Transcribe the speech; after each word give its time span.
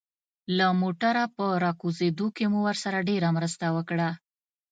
له 0.57 0.67
موټره 0.81 1.23
په 1.35 1.45
راکوزېدو 1.63 2.27
کې 2.35 2.45
مو 2.51 2.59
ورسره 2.67 2.97
ډېره 3.09 3.29
مرسته 3.37 3.65
وکړه. 3.75 4.09